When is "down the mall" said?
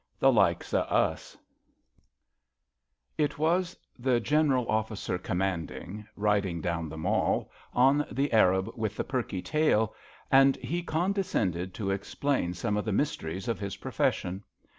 6.63-7.51